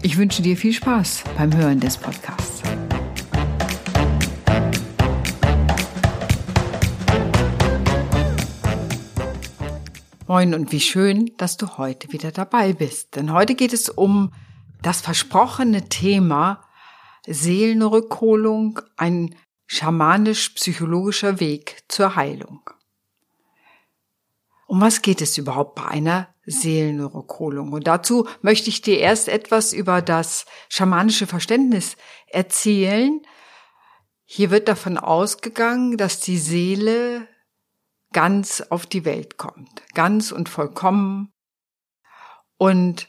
[0.00, 2.62] Ich wünsche dir viel Spaß beim Hören des Podcasts.
[10.28, 13.16] Moin und wie schön, dass du heute wieder dabei bist.
[13.16, 14.32] Denn heute geht es um
[14.82, 16.62] das versprochene Thema
[17.26, 19.34] Seelenrückholung, ein
[19.66, 22.60] schamanisch-psychologischer Weg zur Heilung.
[24.68, 27.72] Um was geht es überhaupt bei einer Seelenrückholung?
[27.72, 33.22] Und dazu möchte ich dir erst etwas über das schamanische Verständnis erzählen.
[34.26, 37.26] Hier wird davon ausgegangen, dass die Seele
[38.12, 41.32] ganz auf die Welt kommt, ganz und vollkommen.
[42.58, 43.08] Und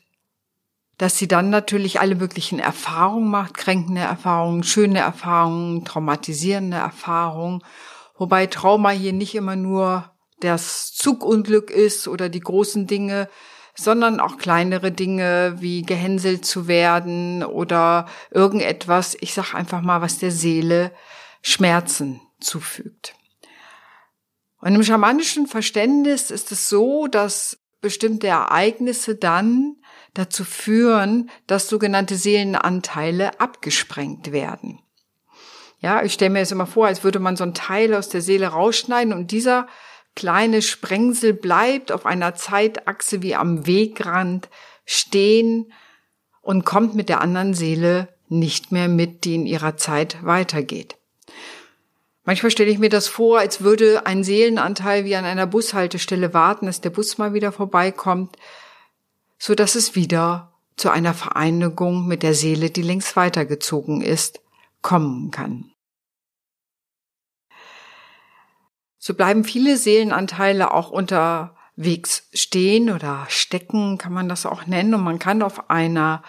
[0.97, 7.65] dass sie dann natürlich alle möglichen Erfahrungen macht, kränkende Erfahrungen, schöne Erfahrungen, traumatisierende Erfahrungen,
[8.17, 10.09] wobei Trauma hier nicht immer nur
[10.41, 13.29] das Zugunglück ist oder die großen Dinge,
[13.75, 20.19] sondern auch kleinere Dinge wie gehänselt zu werden oder irgendetwas, ich sag einfach mal, was
[20.19, 20.91] der Seele
[21.41, 23.15] Schmerzen zufügt.
[24.61, 29.77] Und im schamanischen Verständnis ist es so, dass bestimmte Ereignisse dann
[30.13, 34.79] dazu führen, dass sogenannte Seelenanteile abgesprengt werden.
[35.79, 38.21] Ja, ich stelle mir jetzt immer vor, als würde man so ein Teil aus der
[38.21, 39.67] Seele rausschneiden und dieser
[40.19, 44.49] kleine Sprengsel bleibt auf einer Zeitachse wie am Wegrand
[44.85, 45.71] stehen
[46.41, 50.97] und kommt mit der anderen Seele nicht mehr mit, die in ihrer Zeit weitergeht.
[52.25, 56.65] Manchmal stelle ich mir das vor, als würde ein Seelenanteil wie an einer Bushaltestelle warten,
[56.65, 58.35] dass der Bus mal wieder vorbeikommt,
[59.37, 64.41] so dass es wieder zu einer Vereinigung mit der Seele, die längst weitergezogen ist,
[64.81, 65.71] kommen kann.
[69.09, 75.01] So bleiben viele Seelenanteile auch unterwegs stehen oder stecken, kann man das auch nennen, und
[75.01, 76.21] man kann auf einer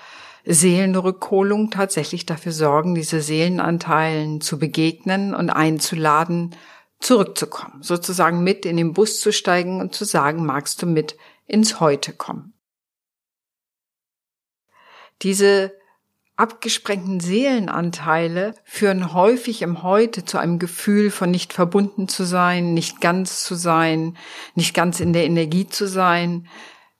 [0.47, 6.57] Seelenrückholung tatsächlich dafür sorgen, diese Seelenanteilen zu begegnen und einzuladen,
[7.01, 11.81] zurückzukommen, sozusagen mit in den Bus zu steigen und zu sagen, magst du mit ins
[11.81, 12.55] Heute kommen.
[15.21, 15.79] Diese
[16.41, 23.01] abgesprengten Seelenanteile führen häufig im Heute zu einem Gefühl von nicht verbunden zu sein, nicht
[23.01, 24.17] ganz zu sein,
[24.55, 26.49] nicht ganz in der Energie zu sein,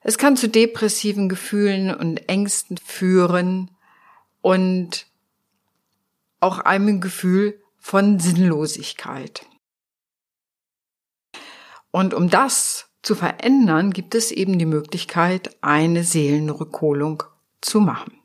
[0.03, 3.71] es kann zu depressiven Gefühlen und Ängsten führen
[4.41, 5.07] und
[6.41, 9.47] auch einem Gefühl von Sinnlosigkeit.
[11.91, 17.23] Und um das zu verändern, gibt es eben die Möglichkeit, eine Seelenrückholung
[17.61, 18.20] zu machen.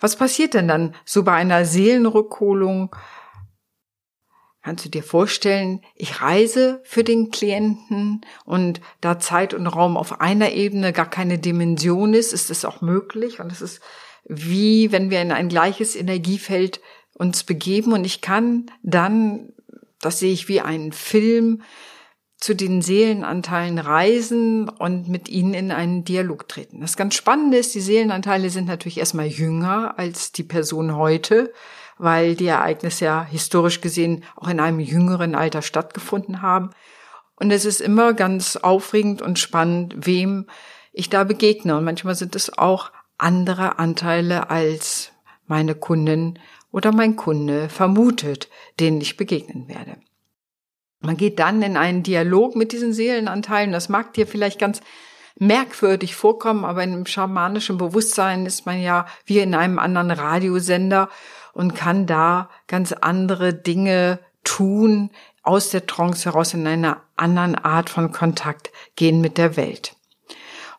[0.00, 2.94] Was passiert denn dann so bei einer Seelenrückholung?
[4.62, 10.20] Kannst du dir vorstellen, ich reise für den Klienten und da Zeit und Raum auf
[10.20, 13.80] einer Ebene gar keine Dimension ist, ist es auch möglich und es ist
[14.28, 16.80] wie wenn wir in ein gleiches Energiefeld
[17.14, 19.52] uns begeben und ich kann dann,
[20.00, 21.62] das sehe ich wie einen Film,
[22.38, 26.80] zu den Seelenanteilen reisen und mit ihnen in einen Dialog treten.
[26.80, 31.52] Das ganz Spannende ist, die Seelenanteile sind natürlich erstmal jünger als die Person heute
[31.98, 36.70] weil die Ereignisse ja historisch gesehen auch in einem jüngeren Alter stattgefunden haben.
[37.36, 40.46] Und es ist immer ganz aufregend und spannend, wem
[40.92, 41.76] ich da begegne.
[41.76, 45.12] Und manchmal sind es auch andere Anteile als
[45.46, 46.38] meine Kundin
[46.72, 48.48] oder mein Kunde vermutet,
[48.80, 49.96] denen ich begegnen werde.
[51.00, 53.72] Man geht dann in einen Dialog mit diesen Seelenanteilen.
[53.72, 54.80] Das mag dir vielleicht ganz
[55.38, 61.08] merkwürdig vorkommen, aber in einem schamanischen Bewusstsein ist man ja wie in einem anderen Radiosender
[61.52, 65.10] und kann da ganz andere Dinge tun,
[65.42, 69.96] aus der Trance heraus in einer anderen Art von Kontakt gehen mit der Welt.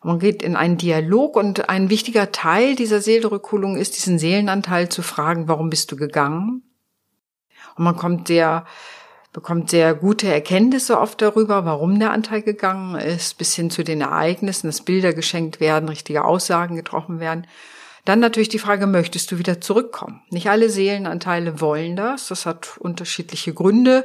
[0.02, 5.02] Man geht in einen Dialog und ein wichtiger Teil dieser Seelenrückholung ist, diesen Seelenanteil zu
[5.02, 6.62] fragen, warum bist du gegangen?
[7.76, 8.64] Und man kommt sehr,
[9.32, 14.00] bekommt sehr gute Erkenntnisse oft darüber, warum der Anteil gegangen ist, bis hin zu den
[14.00, 17.46] Ereignissen, dass Bilder geschenkt werden, richtige Aussagen getroffen werden.
[18.04, 20.22] Dann natürlich die Frage, möchtest du wieder zurückkommen?
[20.30, 22.28] Nicht alle Seelenanteile wollen das.
[22.28, 24.04] Das hat unterschiedliche Gründe.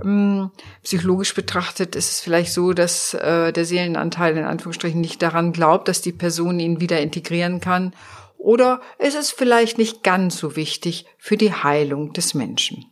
[0.00, 0.50] Hm,
[0.82, 5.88] psychologisch betrachtet ist es vielleicht so, dass äh, der Seelenanteil in Anführungsstrichen nicht daran glaubt,
[5.88, 7.94] dass die Person ihn wieder integrieren kann
[8.38, 12.91] oder es ist vielleicht nicht ganz so wichtig für die Heilung des Menschen.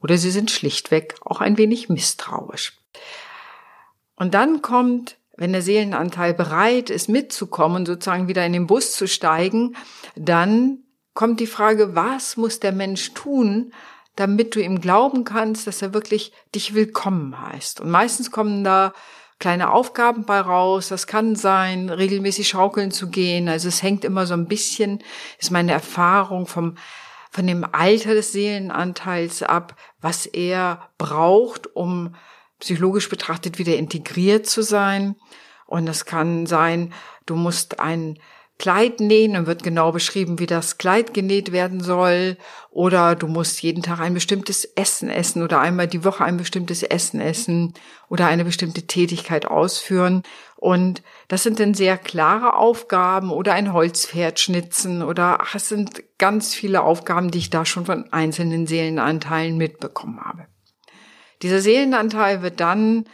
[0.00, 2.78] Oder sie sind schlichtweg auch ein wenig misstrauisch.
[4.16, 9.06] Und dann kommt, wenn der Seelenanteil bereit ist, mitzukommen, sozusagen wieder in den Bus zu
[9.08, 9.76] steigen,
[10.14, 10.78] dann
[11.14, 13.72] kommt die Frage, was muss der Mensch tun,
[14.16, 17.80] damit du ihm glauben kannst, dass er wirklich dich willkommen heißt.
[17.80, 18.92] Und meistens kommen da
[19.38, 20.88] kleine Aufgaben bei raus.
[20.88, 23.48] Das kann sein, regelmäßig schaukeln zu gehen.
[23.48, 25.02] Also es hängt immer so ein bisschen,
[25.38, 26.76] ist meine Erfahrung vom,
[27.30, 32.14] von dem Alter des Seelenanteils ab, was er braucht, um
[32.58, 35.16] psychologisch betrachtet wieder integriert zu sein.
[35.66, 36.92] Und es kann sein,
[37.26, 38.18] du musst ein
[38.60, 42.36] Kleid nähen, dann wird genau beschrieben, wie das Kleid genäht werden soll.
[42.68, 46.82] Oder du musst jeden Tag ein bestimmtes Essen essen oder einmal die Woche ein bestimmtes
[46.82, 47.72] Essen essen
[48.10, 50.24] oder eine bestimmte Tätigkeit ausführen.
[50.56, 56.02] Und das sind dann sehr klare Aufgaben oder ein Holzpferd schnitzen oder ach, es sind
[56.18, 60.48] ganz viele Aufgaben, die ich da schon von einzelnen Seelenanteilen mitbekommen habe.
[61.40, 63.06] Dieser Seelenanteil wird dann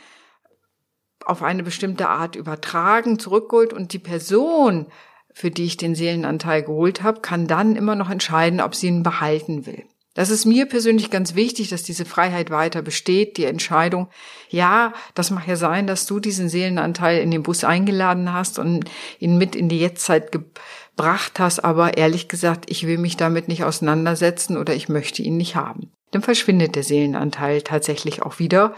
[1.25, 4.87] auf eine bestimmte Art übertragen, zurückgeholt und die Person
[5.37, 9.03] für die ich den Seelenanteil geholt habe, kann dann immer noch entscheiden, ob sie ihn
[9.03, 9.85] behalten will.
[10.15, 14.09] Das ist mir persönlich ganz wichtig, dass diese Freiheit weiter besteht, die Entscheidung,
[14.49, 18.89] ja, das mag ja sein, dass du diesen Seelenanteil in den Bus eingeladen hast und
[19.19, 23.63] ihn mit in die Jetztzeit gebracht hast, aber ehrlich gesagt, ich will mich damit nicht
[23.63, 25.91] auseinandersetzen oder ich möchte ihn nicht haben.
[26.13, 28.75] Dann verschwindet der Seelenanteil tatsächlich auch wieder.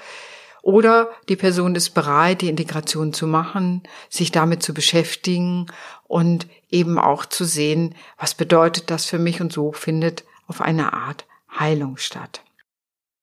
[0.69, 5.65] Oder die Person ist bereit, die Integration zu machen, sich damit zu beschäftigen
[6.07, 10.93] und eben auch zu sehen, was bedeutet das für mich und so findet auf eine
[10.93, 11.25] Art
[11.59, 12.43] Heilung statt.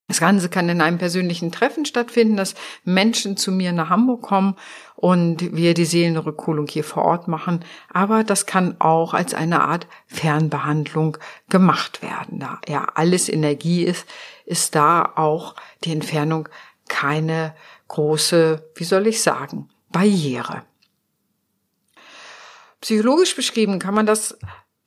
[0.07, 4.55] Das Ganze kann in einem persönlichen Treffen stattfinden, dass Menschen zu mir nach Hamburg kommen
[4.95, 7.63] und wir die Seelenrückholung hier vor Ort machen.
[7.93, 11.19] Aber das kann auch als eine Art Fernbehandlung
[11.49, 12.39] gemacht werden.
[12.39, 14.07] Da ja alles Energie ist,
[14.47, 15.53] ist da auch
[15.83, 16.49] die Entfernung
[16.87, 17.55] keine
[17.87, 20.63] große, wie soll ich sagen, Barriere.
[22.81, 24.37] Psychologisch beschrieben kann man das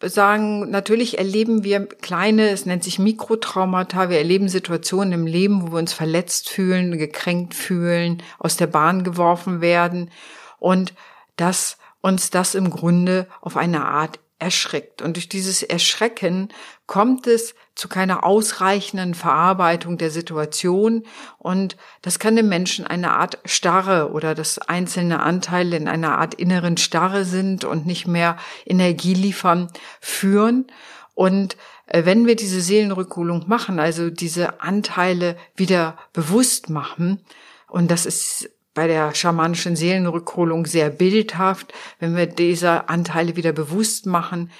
[0.00, 5.72] sagen, natürlich erleben wir kleine, es nennt sich Mikrotraumata, wir erleben Situationen im Leben, wo
[5.72, 10.10] wir uns verletzt fühlen, gekränkt fühlen, aus der Bahn geworfen werden
[10.58, 10.94] und
[11.36, 15.02] dass uns das im Grunde auf eine Art erschreckt.
[15.02, 16.48] Und durch dieses Erschrecken
[16.86, 21.04] kommt es zu keiner ausreichenden Verarbeitung der Situation
[21.38, 26.34] und das kann dem Menschen eine Art Starre oder dass einzelne Anteile in einer Art
[26.34, 28.36] inneren Starre sind und nicht mehr
[28.66, 29.70] Energie liefern,
[30.00, 30.66] führen.
[31.14, 37.20] Und äh, wenn wir diese Seelenrückholung machen, also diese Anteile wieder bewusst machen,
[37.68, 44.06] und das ist bei der schamanischen Seelenrückholung sehr bildhaft, wenn wir diese Anteile wieder bewusst
[44.06, 44.50] machen,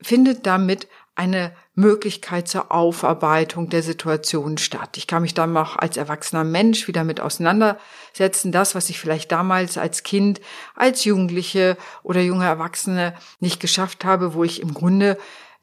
[0.00, 0.86] findet damit
[1.20, 4.96] eine Möglichkeit zur Aufarbeitung der Situation statt.
[4.96, 8.52] Ich kann mich dann auch als erwachsener Mensch wieder mit auseinandersetzen.
[8.52, 10.40] Das, was ich vielleicht damals als Kind,
[10.74, 15.18] als Jugendliche oder junge Erwachsene nicht geschafft habe, wo ich im Grunde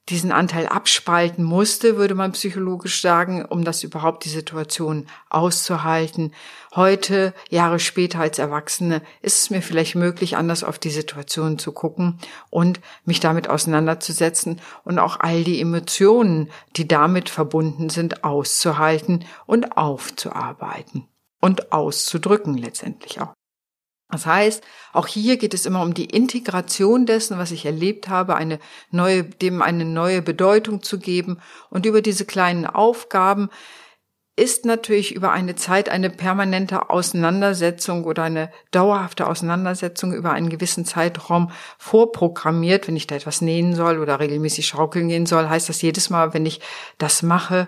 [0.09, 6.33] diesen Anteil abspalten musste, würde man psychologisch sagen, um das überhaupt die Situation auszuhalten.
[6.75, 11.71] Heute, Jahre später als Erwachsene, ist es mir vielleicht möglich, anders auf die Situation zu
[11.71, 19.26] gucken und mich damit auseinanderzusetzen und auch all die Emotionen, die damit verbunden sind, auszuhalten
[19.45, 21.07] und aufzuarbeiten
[21.42, 23.33] und auszudrücken letztendlich auch.
[24.09, 28.35] Das heißt, auch hier geht es immer um die Integration dessen, was ich erlebt habe,
[28.35, 28.59] eine
[28.90, 31.40] neue, dem eine neue Bedeutung zu geben.
[31.69, 33.49] Und über diese kleinen Aufgaben
[34.37, 40.85] ist natürlich über eine Zeit eine permanente Auseinandersetzung oder eine dauerhafte Auseinandersetzung über einen gewissen
[40.85, 42.87] Zeitraum vorprogrammiert.
[42.87, 46.35] Wenn ich da etwas nähen soll oder regelmäßig schaukeln gehen soll, heißt das jedes Mal,
[46.35, 46.61] wenn ich
[46.99, 47.68] das mache,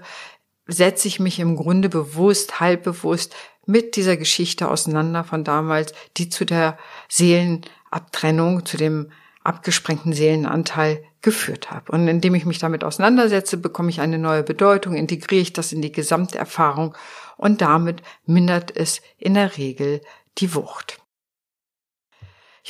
[0.68, 3.36] setze ich mich im Grunde bewusst, halbbewusst
[3.70, 6.76] mit dieser Geschichte auseinander von damals, die zu der
[7.08, 9.12] Seelenabtrennung, zu dem
[9.44, 11.92] abgesprengten Seelenanteil geführt hat.
[11.92, 15.84] Und indem ich mich damit auseinandersetze, bekomme ich eine neue Bedeutung, integriere ich das in
[15.84, 16.96] die Gesamterfahrung
[17.38, 20.02] und damit mindert es in der Regel
[20.40, 21.00] die Wucht.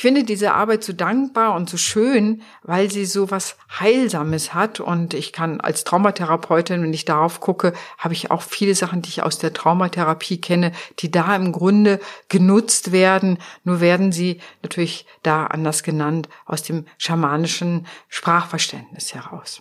[0.00, 4.80] Ich finde diese Arbeit so dankbar und so schön, weil sie so was Heilsames hat.
[4.80, 9.10] Und ich kann als Traumatherapeutin, wenn ich darauf gucke, habe ich auch viele Sachen, die
[9.10, 13.36] ich aus der Traumatherapie kenne, die da im Grunde genutzt werden.
[13.64, 19.60] Nur werden sie natürlich da anders genannt aus dem schamanischen Sprachverständnis heraus.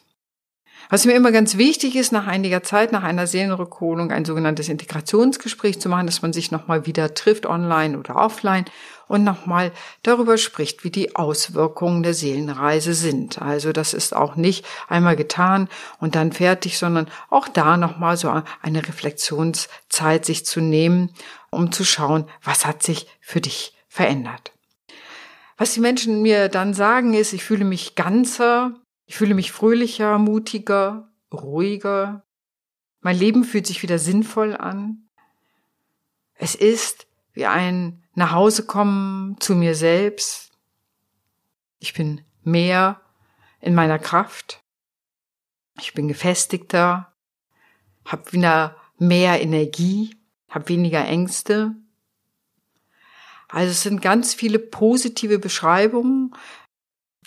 [0.92, 5.80] Was mir immer ganz wichtig ist, nach einiger Zeit, nach einer Seelenrückholung, ein sogenanntes Integrationsgespräch
[5.80, 8.66] zu machen, dass man sich nochmal wieder trifft, online oder offline,
[9.08, 13.40] und nochmal darüber spricht, wie die Auswirkungen der Seelenreise sind.
[13.40, 15.68] Also das ist auch nicht einmal getan
[16.00, 21.12] und dann fertig, sondern auch da nochmal so eine Reflexionszeit sich zu nehmen,
[21.52, 24.54] um zu schauen, was hat sich für dich verändert.
[25.58, 28.74] Was die Menschen mir dann sagen ist, ich fühle mich ganzer,
[29.10, 32.28] ich fühle mich fröhlicher, mutiger, ruhiger.
[33.02, 35.10] Mein Leben fühlt sich wieder sinnvoll an.
[36.36, 40.52] Es ist wie ein Nachhausekommen zu mir selbst.
[41.80, 43.02] Ich bin mehr
[43.62, 44.62] in meiner Kraft.
[45.80, 47.12] Ich bin gefestigter,
[48.06, 50.18] habe wieder mehr Energie,
[50.50, 51.76] habe weniger Ängste.
[53.48, 56.36] Also es sind ganz viele positive Beschreibungen,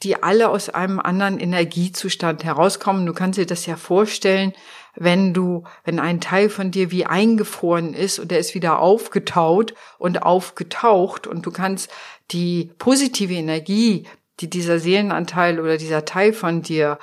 [0.03, 3.07] die alle aus einem anderen Energiezustand herauskommen.
[3.07, 4.53] Du kannst dir das ja vorstellen,
[4.95, 9.75] wenn du, wenn ein Teil von dir wie eingefroren ist und der ist wieder aufgetaut
[9.99, 11.91] und aufgetaucht und du kannst
[12.31, 14.07] die positive Energie,
[14.41, 16.99] die dieser Seelenanteil oder dieser Teil von dir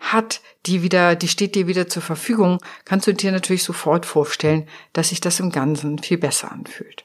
[0.00, 4.68] hat, die wieder, die steht dir wieder zur Verfügung, kannst du dir natürlich sofort vorstellen,
[4.92, 7.04] dass sich das im Ganzen viel besser anfühlt.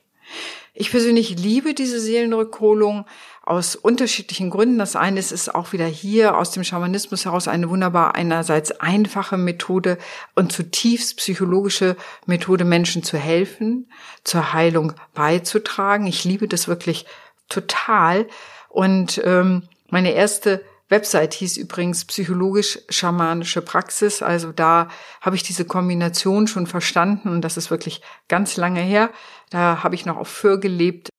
[0.75, 3.05] Ich persönlich liebe diese Seelenrückholung
[3.43, 4.79] aus unterschiedlichen Gründen.
[4.79, 9.37] Das eine ist, ist auch wieder hier aus dem Schamanismus heraus eine wunderbar einerseits einfache
[9.37, 9.97] Methode
[10.33, 13.91] und zutiefst psychologische Methode, Menschen zu helfen,
[14.23, 16.07] zur Heilung beizutragen.
[16.07, 17.05] Ich liebe das wirklich
[17.49, 18.27] total.
[18.69, 24.21] Und ähm, meine erste Website hieß übrigens psychologisch-schamanische Praxis.
[24.21, 24.87] Also da
[25.19, 29.09] habe ich diese Kombination schon verstanden und das ist wirklich ganz lange her.
[29.49, 31.09] Da habe ich noch auf Für gelebt.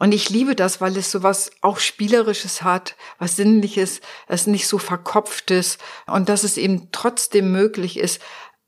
[0.00, 4.78] Und ich liebe das, weil es sowas auch Spielerisches hat, was Sinnliches, es nicht so
[4.78, 5.76] verkopftes
[6.06, 8.18] und dass es eben trotzdem möglich ist,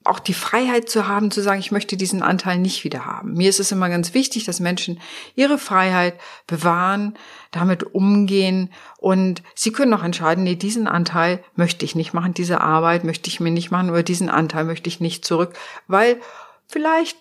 [0.04, 3.32] auch die Freiheit zu haben, zu sagen, ich möchte diesen Anteil nicht wieder haben.
[3.32, 5.00] Mir ist es immer ganz wichtig, dass Menschen
[5.34, 7.16] ihre Freiheit bewahren,
[7.50, 8.70] damit umgehen.
[8.98, 13.30] Und sie können auch entscheiden, nee, diesen Anteil möchte ich nicht machen, diese Arbeit möchte
[13.30, 15.54] ich mir nicht machen oder diesen Anteil möchte ich nicht zurück,
[15.86, 16.20] weil
[16.66, 17.16] vielleicht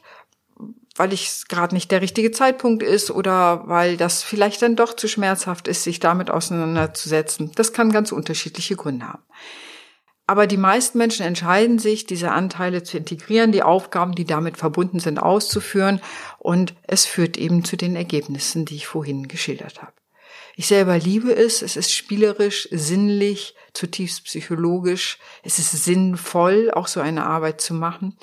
[1.01, 5.07] weil ich gerade nicht der richtige Zeitpunkt ist oder weil das vielleicht dann doch zu
[5.07, 7.51] schmerzhaft ist, sich damit auseinanderzusetzen.
[7.55, 9.23] Das kann ganz unterschiedliche Gründe haben.
[10.27, 14.99] Aber die meisten Menschen entscheiden sich, diese Anteile zu integrieren, die Aufgaben, die damit verbunden
[14.99, 16.01] sind, auszuführen.
[16.37, 19.93] Und es führt eben zu den Ergebnissen, die ich vorhin geschildert habe.
[20.55, 21.63] Ich selber liebe es.
[21.63, 25.17] Es ist spielerisch, sinnlich, zutiefst psychologisch.
[25.41, 28.19] Es ist sinnvoll, auch so eine Arbeit zu machen.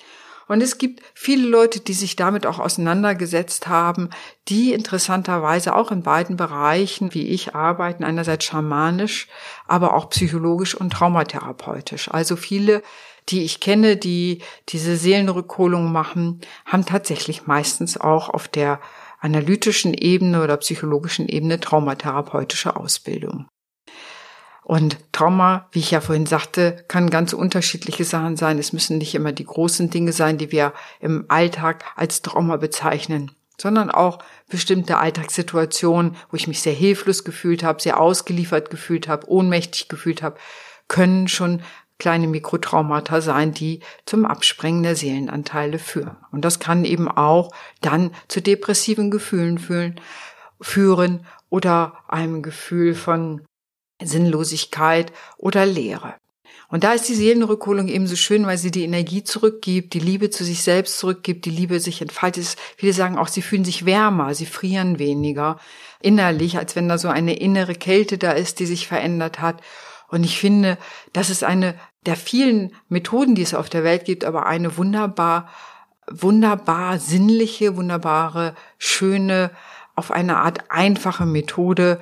[0.48, 4.10] Und es gibt viele Leute, die sich damit auch auseinandergesetzt haben,
[4.48, 9.28] die interessanterweise auch in beiden Bereichen, wie ich, arbeiten, einerseits schamanisch,
[9.66, 12.10] aber auch psychologisch und traumatherapeutisch.
[12.10, 12.82] Also viele,
[13.28, 18.80] die ich kenne, die diese Seelenrückholung machen, haben tatsächlich meistens auch auf der
[19.20, 23.48] analytischen Ebene oder psychologischen Ebene traumatherapeutische Ausbildung.
[24.68, 28.58] Und Trauma, wie ich ja vorhin sagte, kann ganz unterschiedliche Sachen sein.
[28.58, 33.30] Es müssen nicht immer die großen Dinge sein, die wir im Alltag als Trauma bezeichnen,
[33.58, 34.18] sondern auch
[34.50, 40.22] bestimmte Alltagssituationen, wo ich mich sehr hilflos gefühlt habe, sehr ausgeliefert gefühlt habe, ohnmächtig gefühlt
[40.22, 40.36] habe,
[40.86, 41.62] können schon
[41.98, 46.18] kleine Mikrotraumata sein, die zum Absprengen der Seelenanteile führen.
[46.30, 49.98] Und das kann eben auch dann zu depressiven Gefühlen fühlen,
[50.60, 53.40] führen oder einem Gefühl von
[54.02, 56.14] Sinnlosigkeit oder Leere.
[56.70, 60.44] Und da ist die Seelenrückholung ebenso schön, weil sie die Energie zurückgibt, die Liebe zu
[60.44, 62.56] sich selbst zurückgibt, die Liebe sich entfaltet.
[62.76, 65.58] Viele sagen auch, sie fühlen sich wärmer, sie frieren weniger
[66.00, 69.62] innerlich, als wenn da so eine innere Kälte da ist, die sich verändert hat.
[70.08, 70.76] Und ich finde,
[71.14, 71.74] das ist eine
[72.04, 75.48] der vielen Methoden, die es auf der Welt gibt, aber eine wunderbar,
[76.10, 79.50] wunderbar sinnliche, wunderbare, schöne,
[79.94, 82.00] auf eine Art einfache Methode,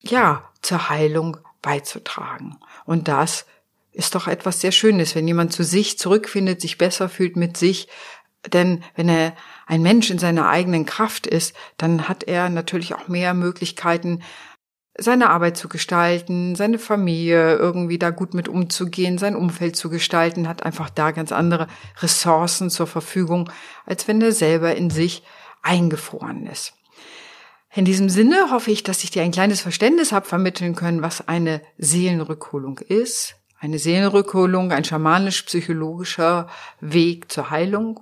[0.00, 2.58] ja, zur Heilung beizutragen.
[2.84, 3.46] Und das
[3.92, 7.88] ist doch etwas sehr Schönes, wenn jemand zu sich zurückfindet, sich besser fühlt mit sich.
[8.52, 9.34] Denn wenn er
[9.66, 14.22] ein Mensch in seiner eigenen Kraft ist, dann hat er natürlich auch mehr Möglichkeiten,
[14.96, 20.48] seine Arbeit zu gestalten, seine Familie irgendwie da gut mit umzugehen, sein Umfeld zu gestalten,
[20.48, 21.68] hat einfach da ganz andere
[22.00, 23.50] Ressourcen zur Verfügung,
[23.86, 25.22] als wenn er selber in sich
[25.62, 26.74] eingefroren ist.
[27.72, 31.28] In diesem Sinne hoffe ich, dass ich dir ein kleines Verständnis habe vermitteln können, was
[31.28, 33.36] eine Seelenrückholung ist.
[33.60, 36.48] Eine Seelenrückholung, ein schamanisch-psychologischer
[36.80, 38.00] Weg zur Heilung.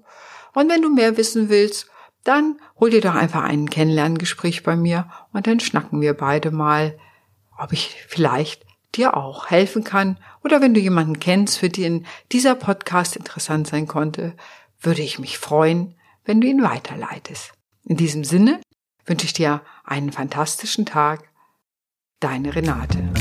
[0.55, 1.91] Und wenn du mehr wissen willst,
[2.25, 6.99] dann hol dir doch einfach ein Kennenlerngespräch bei mir und dann schnacken wir beide mal,
[7.59, 12.55] ob ich vielleicht dir auch helfen kann oder wenn du jemanden kennst, für den dieser
[12.55, 14.35] Podcast interessant sein konnte,
[14.81, 15.95] würde ich mich freuen,
[16.25, 17.53] wenn du ihn weiterleitest.
[17.85, 18.61] In diesem Sinne
[19.09, 21.29] wünsche ich dir einen fantastischen Tag.
[22.21, 23.18] Deine Renate.